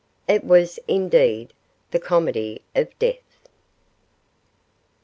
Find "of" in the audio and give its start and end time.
2.75-2.87